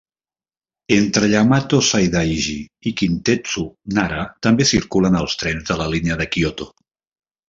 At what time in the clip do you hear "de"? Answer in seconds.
5.69-5.77, 6.23-6.29